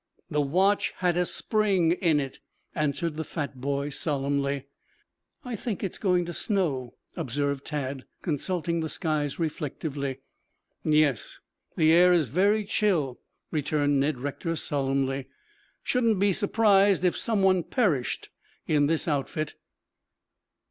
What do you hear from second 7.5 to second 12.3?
Tad consulting the skies reflectively. "Yes, the air is